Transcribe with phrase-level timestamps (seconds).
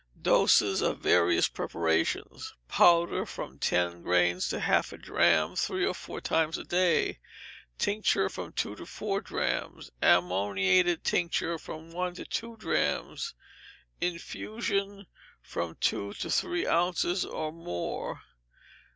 [0.19, 2.55] Doses of various preparations.
[2.67, 7.19] Powder, from ten grains to half a drachm, three or four times a day;
[7.77, 13.35] tincture, from two to four drachms; ammoniated tincture, from one to two drachms;
[14.01, 15.05] infusion,
[15.39, 18.23] from two to three ounces, or more.